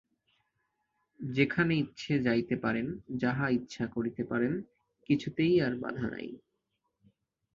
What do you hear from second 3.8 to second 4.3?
করিতে